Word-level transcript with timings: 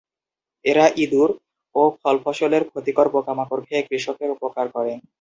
এরা 0.65 0.85
ইঁদুর 0.97 1.29
ও 1.75 1.91
ফল-ফসলের 2.01 2.63
ক্ষতিকর 2.69 3.07
পোকামাকড় 3.13 3.63
খেয়ে 3.67 3.87
কৃষকের 3.89 4.29
উপকার 4.35 4.65
করে। 4.75 4.93